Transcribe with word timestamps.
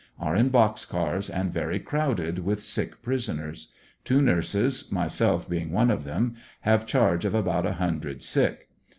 Are 0.17 0.35
in 0.35 0.49
box 0.49 0.83
cars 0.83 1.29
and 1.29 1.53
very 1.53 1.79
crowded 1.79 2.39
with 2.39 2.63
sick 2.63 3.03
prisoners. 3.03 3.71
Two 4.03 4.19
nurses, 4.19 4.91
myself 4.91 5.47
being 5.47 5.71
one 5.71 5.91
of 5.91 6.05
them, 6.05 6.35
have 6.61 6.87
charge 6.87 7.23
of 7.23 7.35
about 7.35 7.67
a 7.67 7.73
hundred 7.73 8.23
sick. 8.23 8.67